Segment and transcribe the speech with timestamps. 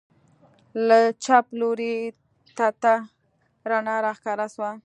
[0.87, 1.95] له چپ لوري
[2.57, 2.95] تته
[3.69, 4.71] رڼا راښکاره سوه.